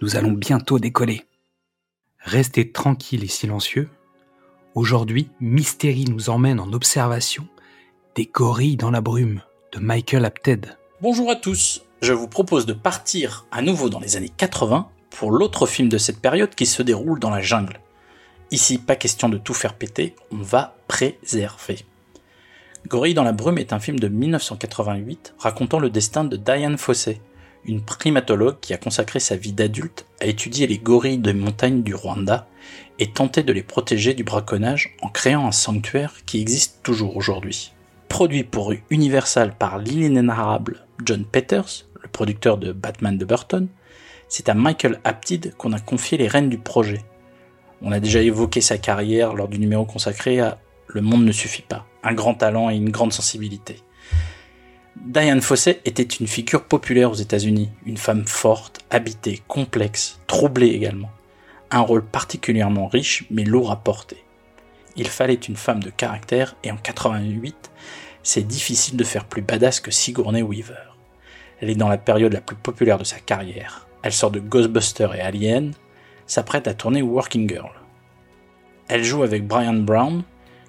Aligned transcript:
nous 0.00 0.16
allons 0.16 0.32
bientôt 0.32 0.78
décoller. 0.78 1.24
Restez 2.20 2.70
tranquille 2.70 3.24
et 3.24 3.28
silencieux. 3.28 3.88
Aujourd'hui, 4.74 5.28
Mystérie 5.40 6.04
nous 6.04 6.30
emmène 6.30 6.60
en 6.60 6.72
observation 6.72 7.46
des 8.14 8.26
gorilles 8.26 8.76
dans 8.76 8.90
la 8.90 9.00
brume 9.00 9.42
de 9.72 9.78
Michael 9.78 10.24
Apted. 10.24 10.76
Bonjour 11.00 11.30
à 11.30 11.36
tous, 11.36 11.82
je 12.02 12.12
vous 12.12 12.28
propose 12.28 12.66
de 12.66 12.72
partir 12.72 13.46
à 13.50 13.62
nouveau 13.62 13.88
dans 13.88 14.00
les 14.00 14.16
années 14.16 14.32
80 14.36 14.88
pour 15.10 15.30
l'autre 15.30 15.66
film 15.66 15.88
de 15.88 15.98
cette 15.98 16.20
période 16.20 16.54
qui 16.54 16.66
se 16.66 16.82
déroule 16.82 17.18
dans 17.18 17.30
la 17.30 17.40
jungle. 17.40 17.80
Ici, 18.50 18.78
pas 18.78 18.96
question 18.96 19.28
de 19.28 19.38
tout 19.38 19.54
faire 19.54 19.74
péter, 19.74 20.14
on 20.30 20.38
va 20.38 20.76
préserver. 20.86 21.84
Gorille 22.86 23.14
dans 23.14 23.24
la 23.24 23.32
brume 23.32 23.58
est 23.58 23.72
un 23.72 23.80
film 23.80 23.98
de 23.98 24.08
1988 24.08 25.34
racontant 25.38 25.78
le 25.78 25.90
destin 25.90 26.24
de 26.24 26.36
Diane 26.36 26.78
Fossey, 26.78 27.20
une 27.64 27.82
primatologue 27.82 28.60
qui 28.60 28.72
a 28.72 28.78
consacré 28.78 29.20
sa 29.20 29.36
vie 29.36 29.52
d'adulte 29.52 30.06
à 30.20 30.26
étudier 30.26 30.66
les 30.66 30.78
gorilles 30.78 31.18
de 31.18 31.32
montagne 31.32 31.82
du 31.82 31.94
Rwanda 31.94 32.46
et 32.98 33.10
tenter 33.10 33.42
de 33.42 33.52
les 33.52 33.62
protéger 33.62 34.14
du 34.14 34.24
braconnage 34.24 34.96
en 35.02 35.08
créant 35.08 35.46
un 35.46 35.52
sanctuaire 35.52 36.14
qui 36.26 36.40
existe 36.40 36.80
toujours 36.82 37.16
aujourd'hui. 37.16 37.72
Produit 38.08 38.44
pour 38.44 38.72
Universal 38.90 39.54
par 39.56 39.78
l'inénarrable 39.78 40.86
John 41.04 41.24
Peters, 41.24 41.86
le 42.02 42.08
producteur 42.08 42.58
de 42.58 42.72
Batman 42.72 43.18
de 43.18 43.24
Burton, 43.24 43.68
c'est 44.28 44.48
à 44.48 44.54
Michael 44.54 45.00
Apted 45.04 45.54
qu'on 45.56 45.72
a 45.72 45.80
confié 45.80 46.18
les 46.18 46.28
rênes 46.28 46.48
du 46.48 46.58
projet. 46.58 47.04
On 47.82 47.92
a 47.92 48.00
déjà 48.00 48.20
évoqué 48.20 48.60
sa 48.60 48.78
carrière 48.78 49.34
lors 49.34 49.48
du 49.48 49.58
numéro 49.58 49.84
consacré 49.84 50.40
à 50.40 50.58
Le 50.88 51.00
monde 51.00 51.24
ne 51.24 51.32
suffit 51.32 51.62
pas, 51.62 51.86
un 52.02 52.14
grand 52.14 52.34
talent 52.34 52.70
et 52.70 52.76
une 52.76 52.90
grande 52.90 53.12
sensibilité. 53.12 53.82
Diane 55.04 55.40
Fossey 55.40 55.80
était 55.84 56.02
une 56.02 56.26
figure 56.26 56.64
populaire 56.64 57.10
aux 57.10 57.14
États-Unis, 57.14 57.70
une 57.86 57.96
femme 57.96 58.26
forte, 58.26 58.80
habitée, 58.90 59.42
complexe, 59.48 60.20
troublée 60.26 60.68
également. 60.68 61.10
Un 61.70 61.80
rôle 61.80 62.04
particulièrement 62.04 62.88
riche 62.88 63.24
mais 63.30 63.44
lourd 63.44 63.70
à 63.70 63.76
porter. 63.76 64.22
Il 64.96 65.08
fallait 65.08 65.34
une 65.34 65.56
femme 65.56 65.82
de 65.82 65.90
caractère 65.90 66.56
et 66.64 66.70
en 66.70 66.76
88, 66.76 67.70
c'est 68.22 68.46
difficile 68.46 68.96
de 68.96 69.04
faire 69.04 69.24
plus 69.24 69.42
badass 69.42 69.80
que 69.80 69.90
Sigourney 69.90 70.42
Weaver. 70.42 70.94
Elle 71.60 71.70
est 71.70 71.74
dans 71.74 71.88
la 71.88 71.98
période 71.98 72.32
la 72.32 72.40
plus 72.40 72.56
populaire 72.56 72.98
de 72.98 73.04
sa 73.04 73.18
carrière. 73.18 73.86
Elle 74.02 74.12
sort 74.12 74.30
de 74.30 74.40
Ghostbusters 74.40 75.14
et 75.14 75.20
Alien, 75.20 75.72
s'apprête 76.26 76.68
à 76.68 76.74
tourner 76.74 77.02
Working 77.02 77.48
Girl. 77.48 77.70
Elle 78.88 79.04
joue 79.04 79.22
avec 79.22 79.46
Brian 79.46 79.74
Brown, 79.74 80.22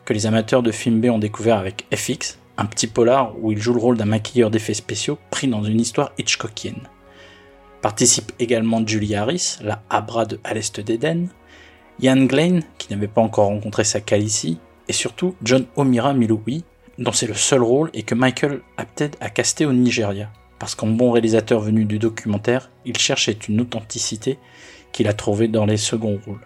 que 0.05 0.13
les 0.13 0.25
amateurs 0.25 0.63
de 0.63 0.71
film 0.71 1.01
B 1.01 1.05
ont 1.05 1.19
découvert 1.19 1.57
avec 1.57 1.85
FX, 1.93 2.38
un 2.59 2.65
petit 2.65 2.87
polar 2.87 3.33
où 3.41 3.53
il 3.53 3.57
joue 3.57 3.73
le 3.73 3.79
rôle 3.79 3.97
d'un 3.97 4.05
maquilleur 4.05 4.51
d'effets 4.51 4.73
spéciaux 4.73 5.17
pris 5.31 5.47
dans 5.47 5.63
une 5.63 5.79
histoire 5.79 6.11
Hitchcockienne. 6.17 6.89
Participe 7.81 8.33
également 8.37 8.85
Julie 8.85 9.15
Harris, 9.15 9.57
la 9.63 9.81
Abra 9.89 10.25
de 10.25 10.39
À 10.43 10.53
l'Est 10.53 10.81
d'Éden, 10.81 11.27
Ian 12.01 12.25
Glenn, 12.25 12.63
qui 12.77 12.91
n'avait 12.91 13.07
pas 13.07 13.21
encore 13.21 13.47
rencontré 13.47 13.85
sa 13.85 13.99
ici, 14.17 14.59
et 14.89 14.93
surtout 14.93 15.35
John 15.41 15.65
Omira 15.77 16.13
Miloui, 16.13 16.65
dont 16.97 17.13
c'est 17.13 17.27
le 17.27 17.33
seul 17.33 17.63
rôle 17.63 17.89
et 17.93 18.03
que 18.03 18.15
Michael 18.15 18.59
Apted 18.75 19.15
a 19.21 19.29
casté 19.29 19.65
au 19.65 19.71
Nigeria. 19.71 20.29
Parce 20.59 20.75
qu'en 20.75 20.87
bon 20.87 21.11
réalisateur 21.11 21.61
venu 21.61 21.85
du 21.85 21.97
documentaire, 21.97 22.69
il 22.83 22.97
cherchait 22.97 23.37
une 23.47 23.61
authenticité 23.61 24.37
qu'il 24.91 25.07
a 25.07 25.13
trouvée 25.13 25.47
dans 25.47 25.65
les 25.65 25.77
seconds 25.77 26.19
rôles. 26.25 26.45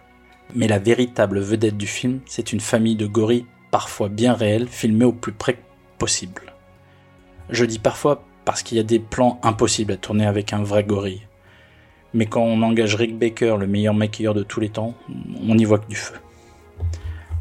Mais 0.54 0.68
la 0.68 0.78
véritable 0.78 1.40
vedette 1.40 1.76
du 1.76 1.88
film, 1.88 2.20
c'est 2.26 2.52
une 2.52 2.60
famille 2.60 2.94
de 2.94 3.06
gorilles 3.06 3.46
parfois 3.72 4.08
bien 4.08 4.34
réels, 4.34 4.68
filmés 4.68 5.06
au 5.06 5.12
plus 5.12 5.32
près 5.32 5.58
Je 7.50 7.64
dis 7.64 7.78
parfois 7.78 8.24
parce 8.44 8.62
qu'il 8.62 8.76
y 8.76 8.80
a 8.80 8.84
des 8.84 8.98
plans 8.98 9.38
impossibles 9.42 9.92
à 9.92 9.96
tourner 9.96 10.26
avec 10.26 10.52
un 10.52 10.62
vrai 10.62 10.84
gorille. 10.84 11.26
Mais 12.12 12.26
quand 12.26 12.42
on 12.42 12.62
engage 12.62 12.94
Rick 12.94 13.18
Baker, 13.18 13.56
le 13.58 13.66
meilleur 13.66 13.94
maquilleur 13.94 14.34
de 14.34 14.42
tous 14.42 14.60
les 14.60 14.68
temps, 14.68 14.94
on 15.48 15.54
n'y 15.54 15.64
voit 15.64 15.78
que 15.78 15.88
du 15.88 15.96
feu. 15.96 16.14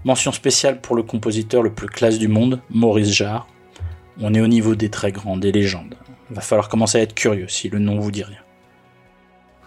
Mention 0.03 0.31
spéciale 0.31 0.81
pour 0.81 0.96
le 0.96 1.03
compositeur 1.03 1.62
le 1.62 1.72
plus 1.72 1.88
classe 1.88 2.18
du 2.18 2.28
monde, 2.28 2.62
Maurice 2.69 3.12
Jarre. 3.12 3.47
On 4.19 4.34
est 4.34 4.41
au 4.41 4.47
niveau 4.47 4.75
des 4.75 4.90
très 4.90 5.12
grands, 5.12 5.38
des 5.38 5.52
légendes. 5.52 5.96
Va 6.29 6.41
falloir 6.41 6.69
commencer 6.69 6.97
à 6.97 7.02
être 7.02 7.13
curieux 7.13 7.47
si 7.47 7.69
le 7.69 7.79
nom 7.79 8.00
vous 8.00 8.12
dit 8.12 8.23
rien. 8.23 8.40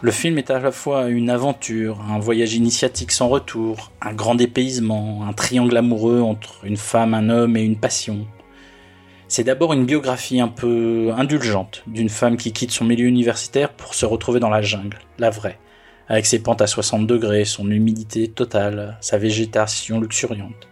Le 0.03 0.11
film 0.11 0.37
est 0.37 0.51
à 0.51 0.59
la 0.59 0.73
fois 0.73 1.09
une 1.09 1.31
aventure, 1.31 2.03
un 2.03 2.19
voyage 2.19 2.55
initiatique 2.55 3.13
sans 3.13 3.29
retour, 3.29 3.93
un 4.03 4.13
grand 4.13 4.35
dépaysement, 4.35 5.25
un 5.27 5.33
triangle 5.33 5.77
amoureux 5.77 6.21
entre 6.21 6.65
une 6.65 6.77
femme, 6.77 7.15
un 7.15 7.31
homme 7.31 7.57
et 7.57 7.63
une 7.63 7.79
passion, 7.79 8.27
c'est 9.29 9.45
d'abord 9.45 9.73
une 9.73 9.87
biographie 9.87 10.41
un 10.41 10.49
peu 10.49 11.13
indulgente 11.17 11.83
d'une 11.87 12.09
femme 12.09 12.37
qui 12.37 12.53
quitte 12.53 12.71
son 12.71 12.85
milieu 12.85 13.07
universitaire 13.07 13.73
pour 13.73 13.95
se 13.95 14.07
retrouver 14.07 14.41
dans 14.41 14.51
la 14.51 14.63
jungle, 14.63 14.99
la 15.19 15.31
vraie, 15.31 15.59
avec 16.09 16.27
ses 16.27 16.43
pentes 16.43 16.63
à 16.63 16.67
60 16.67 17.07
degrés, 17.07 17.45
son 17.45 17.71
humidité 17.71 18.29
totale, 18.29 18.97
sa 19.01 19.19
végétation 19.19 20.01
luxuriante. 20.01 20.69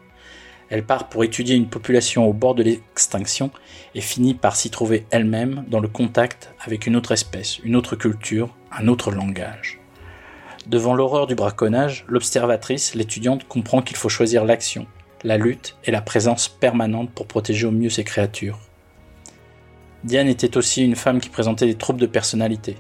Elle 0.71 0.87
part 0.87 1.09
pour 1.09 1.25
étudier 1.25 1.57
une 1.57 1.69
population 1.69 2.27
au 2.27 2.33
bord 2.33 2.55
de 2.55 2.63
l'extinction 2.63 3.51
et 3.95 4.01
finit 4.01 4.35
par 4.35 4.57
s'y 4.57 4.71
trouver 4.71 5.07
elle-même 5.11 5.65
dans 5.69 5.81
le 5.81 5.89
contact 5.89 6.55
avec 6.65 6.87
une 6.87 6.97
autre 6.97 7.13
espèce, 7.13 7.59
une 7.59 7.77
autre 7.77 7.97
culture, 7.97 8.57
un 8.73 8.89
autre 8.89 9.11
langage. 9.11 9.81
Devant 10.67 10.95
l'horreur 10.95 11.27
du 11.27 11.35
braconnage, 11.35 12.07
l'observatrice, 12.09 12.95
l'étudiante, 12.95 13.47
comprend 13.47 13.83
qu'il 13.83 13.99
faut 13.99 14.09
choisir 14.09 14.45
l'action, 14.45 14.87
la 15.25 15.39
lutte 15.39 15.77
et 15.85 15.91
la 15.91 16.03
présence 16.03 16.49
permanente 16.49 17.11
pour 17.11 17.27
protéger 17.27 17.67
au 17.67 17.71
mieux 17.71 17.91
ses 17.91 18.05
créatures. 18.05 18.59
Diane 20.05 20.29
était 20.29 20.59
aussi 20.59 20.85
une 20.85 20.97
femme 20.97 21.19
qui 21.19 21.31
présentait 21.31 21.67
des 21.67 21.77
troubles 21.77 22.01
de 22.01 22.07
personnalité. 22.07 22.77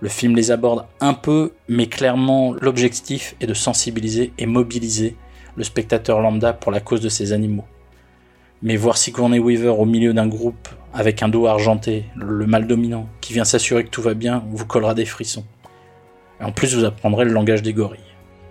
Le 0.00 0.08
film 0.08 0.34
les 0.34 0.50
aborde 0.50 0.86
un 1.00 1.14
peu, 1.14 1.52
mais 1.68 1.86
clairement 1.86 2.52
l'objectif 2.52 3.36
est 3.40 3.46
de 3.46 3.54
sensibiliser 3.54 4.32
et 4.38 4.46
mobiliser 4.46 5.16
le 5.56 5.64
spectateur 5.64 6.20
lambda 6.20 6.52
pour 6.52 6.72
la 6.72 6.80
cause 6.80 7.00
de 7.00 7.08
ces 7.08 7.32
animaux. 7.32 7.64
Mais 8.60 8.76
voir 8.76 8.96
Sigourney 8.96 9.38
Weaver 9.38 9.74
au 9.78 9.84
milieu 9.84 10.12
d'un 10.12 10.26
groupe 10.26 10.68
avec 10.92 11.22
un 11.22 11.28
dos 11.28 11.46
argenté, 11.46 12.06
le 12.16 12.46
mal 12.46 12.66
dominant, 12.66 13.08
qui 13.20 13.32
vient 13.32 13.44
s'assurer 13.44 13.84
que 13.84 13.90
tout 13.90 14.02
va 14.02 14.14
bien, 14.14 14.44
vous 14.50 14.66
collera 14.66 14.94
des 14.94 15.04
frissons. 15.04 15.44
Et 16.40 16.44
en 16.44 16.50
plus, 16.50 16.74
vous 16.74 16.84
apprendrez 16.84 17.24
le 17.24 17.32
langage 17.32 17.62
des 17.62 17.72
gorilles. 17.72 18.00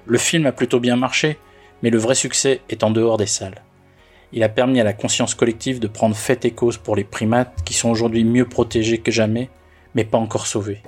Le 0.05 0.17
film 0.17 0.45
a 0.45 0.53
plutôt 0.53 0.79
bien 0.79 0.95
marché, 0.95 1.37
mais 1.81 1.89
le 1.89 1.97
vrai 1.97 2.15
succès 2.15 2.61
est 2.69 2.83
en 2.83 2.91
dehors 2.91 3.17
des 3.17 3.25
salles. 3.25 3.63
Il 4.33 4.43
a 4.43 4.49
permis 4.49 4.79
à 4.79 4.83
la 4.83 4.93
conscience 4.93 5.35
collective 5.35 5.79
de 5.79 5.88
prendre 5.88 6.15
fait 6.15 6.43
et 6.45 6.51
cause 6.51 6.77
pour 6.77 6.95
les 6.95 7.03
primates 7.03 7.63
qui 7.63 7.73
sont 7.73 7.89
aujourd'hui 7.89 8.23
mieux 8.23 8.47
protégés 8.47 8.97
que 8.97 9.11
jamais, 9.11 9.49
mais 9.96 10.03
pas 10.03 10.17
encore 10.17 10.47
sauvés. 10.47 10.81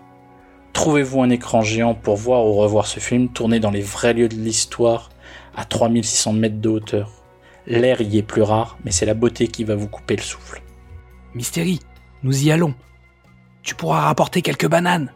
Trouvez-vous 0.74 1.22
un 1.22 1.30
écran 1.30 1.62
géant 1.62 1.96
pour 1.96 2.16
voir 2.16 2.46
ou 2.46 2.54
revoir 2.54 2.86
ce 2.86 3.00
film 3.00 3.30
tourné 3.30 3.60
dans 3.60 3.72
les 3.72 3.82
vrais 3.82 4.14
lieux 4.14 4.28
de 4.28 4.36
l'histoire 4.36 5.10
à 5.56 5.66
3600 5.66 6.34
mètres 6.34 6.60
de 6.60 6.70
hauteur? 6.70 7.12
L'air 7.66 8.02
y 8.02 8.18
est 8.18 8.24
plus 8.24 8.42
rare, 8.42 8.78
mais 8.84 8.92
c'est 8.92 9.06
la 9.06 9.14
beauté 9.14 9.48
qui 9.48 9.64
va 9.64 9.76
vous 9.76 9.88
couper 9.88 10.16
le 10.16 10.22
souffle. 10.22 10.62
Mystérie, 11.36 11.80
nous 12.24 12.46
y 12.46 12.52
allons. 12.52 12.74
Tu 13.62 13.76
pourras 13.76 14.02
rapporter 14.02 14.42
quelques 14.42 14.68
bananes. 14.68 15.12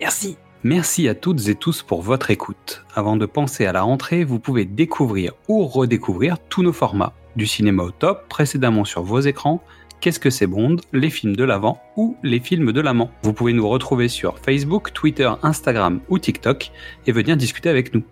Merci. 0.00 0.36
Merci 0.66 1.08
à 1.08 1.14
toutes 1.14 1.46
et 1.48 1.56
tous 1.56 1.82
pour 1.82 2.00
votre 2.00 2.30
écoute. 2.30 2.86
Avant 2.94 3.16
de 3.18 3.26
penser 3.26 3.66
à 3.66 3.72
la 3.72 3.82
rentrée, 3.82 4.24
vous 4.24 4.38
pouvez 4.38 4.64
découvrir 4.64 5.32
ou 5.46 5.66
redécouvrir 5.66 6.38
tous 6.48 6.62
nos 6.62 6.72
formats. 6.72 7.12
Du 7.36 7.46
cinéma 7.46 7.82
au 7.82 7.90
top, 7.90 8.26
précédemment 8.30 8.86
sur 8.86 9.02
vos 9.02 9.20
écrans, 9.20 9.62
Qu'est-ce 10.00 10.18
que 10.18 10.30
c'est 10.30 10.46
Bond, 10.46 10.76
les 10.94 11.10
films 11.10 11.36
de 11.36 11.44
l'avant 11.44 11.82
ou 11.96 12.16
les 12.22 12.40
films 12.40 12.72
de 12.72 12.80
l'amant. 12.80 13.10
Vous 13.22 13.34
pouvez 13.34 13.52
nous 13.52 13.68
retrouver 13.68 14.08
sur 14.08 14.38
Facebook, 14.38 14.94
Twitter, 14.94 15.30
Instagram 15.42 16.00
ou 16.08 16.18
TikTok 16.18 16.72
et 17.06 17.12
venir 17.12 17.36
discuter 17.36 17.68
avec 17.68 17.92
nous. 17.92 18.02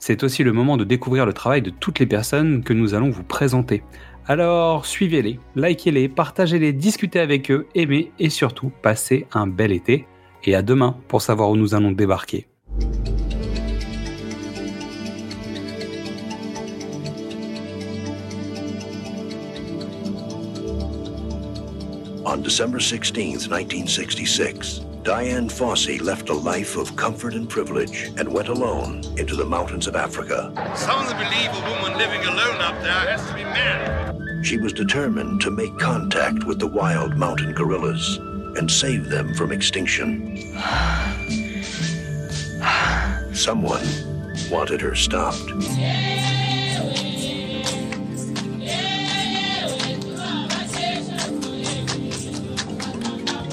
C'est 0.00 0.24
aussi 0.24 0.42
le 0.42 0.52
moment 0.52 0.76
de 0.76 0.84
découvrir 0.84 1.26
le 1.26 1.32
travail 1.32 1.62
de 1.62 1.70
toutes 1.70 2.00
les 2.00 2.06
personnes 2.06 2.64
que 2.64 2.72
nous 2.72 2.94
allons 2.94 3.10
vous 3.10 3.22
présenter. 3.22 3.84
Alors 4.26 4.84
suivez-les, 4.84 5.38
likez-les, 5.54 6.08
partagez-les, 6.08 6.72
discutez 6.72 7.20
avec 7.20 7.52
eux, 7.52 7.68
aimez 7.76 8.10
et 8.18 8.30
surtout 8.30 8.72
passez 8.82 9.26
un 9.32 9.46
bel 9.46 9.70
été 9.70 10.06
et 10.44 10.54
à 10.54 10.62
demain 10.62 10.96
pour 11.08 11.22
savoir 11.22 11.50
où 11.50 11.56
nous 11.56 11.74
allons 11.74 11.92
débarquer. 11.92 12.46
On 22.24 22.36
December 22.36 22.78
16, 22.78 23.48
1966, 23.48 24.82
Diane 25.02 25.48
Fossey 25.48 25.98
left 25.98 26.28
a 26.28 26.32
life 26.32 26.76
of 26.76 26.94
comfort 26.94 27.34
and 27.34 27.48
privilege 27.48 28.12
and 28.18 28.28
went 28.28 28.48
alone 28.48 29.02
into 29.16 29.34
the 29.34 29.44
mountains 29.44 29.88
of 29.88 29.96
Africa. 29.96 30.52
Some 30.76 31.06
believe 31.06 31.50
a 31.52 31.70
woman 31.70 31.98
living 31.98 32.24
alone 32.24 32.60
up 32.60 32.80
there 32.82 32.92
has 32.92 33.26
to 33.26 33.34
be 33.34 33.42
mad. 33.42 34.16
She 34.42 34.58
was 34.58 34.72
determined 34.72 35.40
to 35.40 35.50
make 35.50 35.76
contact 35.78 36.44
with 36.44 36.60
the 36.60 36.68
wild 36.68 37.16
mountain 37.16 37.52
gorillas 37.52 38.20
and 38.56 38.70
save 38.70 39.08
them 39.08 39.34
from 39.34 39.52
extinction. 39.52 40.36
Someone 43.32 43.86
wanted 44.50 44.80
her 44.80 44.94
stopped. 44.94 45.50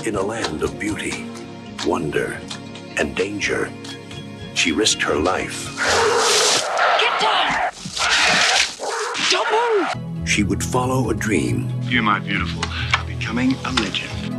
In 0.05 0.15
a 0.15 0.21
land 0.21 0.63
of 0.63 0.79
beauty, 0.79 1.29
wonder, 1.85 2.39
and 2.97 3.15
danger, 3.15 3.71
she 4.55 4.71
risked 4.71 5.03
her 5.03 5.15
life. 5.15 5.77
Get 6.99 7.21
down! 7.21 7.71
Don't 9.29 9.51
move! 9.51 10.27
She 10.27 10.43
would 10.43 10.63
follow 10.63 11.09
a 11.09 11.13
dream 11.13 11.71
You, 11.83 12.01
my 12.01 12.19
beautiful, 12.19 12.63
are 12.95 13.05
becoming 13.05 13.53
a 13.65 13.71
legend. 13.71 14.36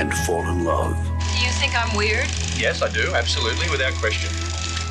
And 0.00 0.14
fall 0.14 0.48
in 0.48 0.64
love. 0.64 0.96
Do 1.36 1.44
you 1.44 1.52
think 1.52 1.74
I'm 1.76 1.94
weird? 1.94 2.26
Yes, 2.56 2.80
I 2.80 2.88
do, 2.88 3.12
absolutely, 3.14 3.68
without 3.68 3.92
question. 3.94 4.30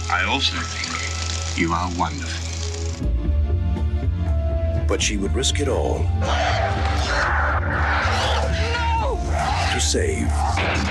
I 0.07 0.23
also 0.25 0.55
think 0.55 1.57
you 1.57 1.73
are 1.73 1.89
wonderful. 1.97 2.37
But 4.87 5.01
she 5.01 5.17
would 5.17 5.33
risk 5.33 5.59
it 5.59 5.67
all 5.67 6.05
to 9.71 9.79
save 9.79 10.27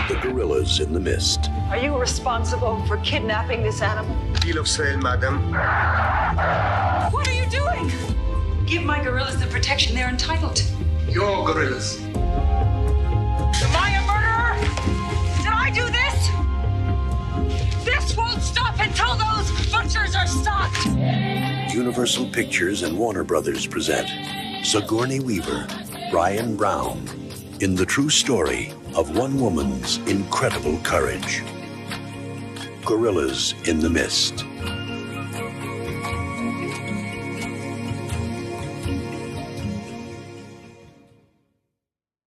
the 0.08 0.18
gorillas 0.20 0.80
in 0.80 0.92
the 0.92 1.00
mist. 1.00 1.48
Are 1.70 1.78
you 1.78 1.96
responsible 1.96 2.84
for 2.86 2.96
kidnapping 2.98 3.62
this 3.62 3.82
animal? 3.82 4.16
Deal 4.40 4.58
of 4.58 4.66
sale, 4.66 4.98
madam. 4.98 5.52
What 7.12 7.28
are 7.28 7.34
you 7.34 7.48
doing? 7.50 7.92
Give 8.66 8.82
my 8.82 9.00
gorillas 9.00 9.38
the 9.38 9.46
protection 9.46 9.94
they're 9.94 10.08
entitled 10.08 10.56
to. 10.56 10.64
Your 11.08 11.46
gorillas. 11.46 12.07
Universal 21.78 22.28
Pictures 22.30 22.82
and 22.82 22.98
Warner 22.98 23.22
Brothers 23.22 23.64
present 23.64 24.08
Sigourney 24.66 25.20
Weaver, 25.20 25.68
Ryan 26.12 26.56
Brown, 26.56 27.08
in 27.60 27.76
the 27.76 27.86
true 27.86 28.10
story 28.10 28.72
of 28.96 29.16
one 29.16 29.38
woman's 29.40 29.98
incredible 29.98 30.76
courage. 30.78 31.44
Gorillas 32.84 33.54
in 33.68 33.78
the 33.78 33.88
Mist. 33.88 34.44